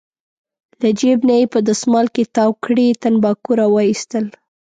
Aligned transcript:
له 0.81 0.89
جېب 0.99 1.19
نه 1.29 1.35
یې 1.39 1.45
په 1.53 1.59
دستمال 1.67 2.07
کې 2.15 2.23
تاو 2.35 2.51
کړي 2.63 2.87
تنباکو 3.01 3.51
راوویستل. 3.59 4.25